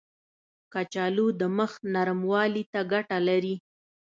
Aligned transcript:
کچالو 0.73 1.27
د 1.39 1.41
مخ 1.57 1.71
نرموالي 1.93 2.63
ته 2.71 2.79
ګټه 2.91 3.17
لري. 3.27 3.55